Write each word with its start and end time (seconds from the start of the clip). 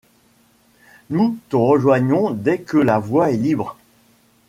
Nous 1.11 1.37
te 1.49 1.55
rejoignons 1.55 2.31
dès 2.31 2.57
que 2.61 2.77
la 2.77 2.97
voie 2.97 3.29
est 3.29 3.37
libre. 3.37 3.77